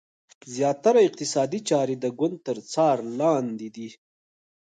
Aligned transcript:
زیاتره 0.55 0.99
اقتصادي 1.07 1.59
چارې 1.69 1.95
د 1.99 2.05
ګوند 2.19 2.37
تر 2.47 2.57
څار 2.71 2.97
لاندې 3.19 3.67
دي. 3.75 3.89